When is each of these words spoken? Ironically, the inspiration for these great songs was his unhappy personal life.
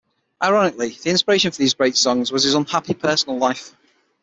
Ironically, 0.41 0.97
the 1.03 1.11
inspiration 1.11 1.51
for 1.51 1.59
these 1.59 1.75
great 1.75 1.95
songs 1.95 2.31
was 2.31 2.41
his 2.41 2.55
unhappy 2.55 2.95
personal 2.95 3.37
life. 3.37 3.75